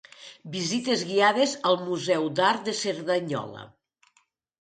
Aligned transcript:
Visites 0.53 1.01
guiades 1.09 1.53
al 1.71 1.77
Museu 1.89 2.25
d'Art 2.39 2.65
de 2.71 2.75
Cerdanyola. 2.79 3.63